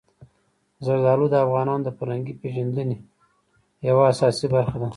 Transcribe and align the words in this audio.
زردالو 0.85 1.25
د 1.31 1.35
افغانانو 1.45 1.85
د 1.85 1.89
فرهنګي 1.97 2.33
پیژندنې 2.41 2.97
یوه 3.87 4.03
اساسي 4.11 4.47
برخه 4.55 4.77
ده. 4.81 4.89